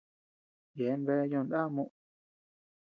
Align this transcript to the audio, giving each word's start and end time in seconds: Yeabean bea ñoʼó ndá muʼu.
Yeabean 0.77 1.01
bea 1.05 1.29
ñoʼó 1.31 1.45
ndá 1.45 1.59
muʼu. 1.75 1.87